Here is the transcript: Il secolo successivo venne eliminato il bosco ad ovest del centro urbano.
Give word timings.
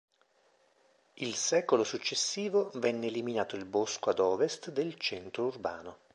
Il 1.17 1.35
secolo 1.35 1.83
successivo 1.83 2.71
venne 2.73 3.05
eliminato 3.05 3.55
il 3.55 3.65
bosco 3.65 4.09
ad 4.09 4.17
ovest 4.17 4.71
del 4.71 4.95
centro 4.97 5.45
urbano. 5.45 5.97